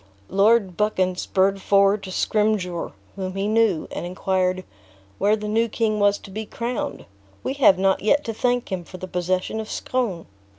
[0.29, 4.63] Lord Buchan spurred forward to Scrymgeour, whom he knew, and inquired,
[5.19, 7.05] "where the new king was to be crowned?
[7.43, 10.25] We have not yet to thank him for the possession of Scone!"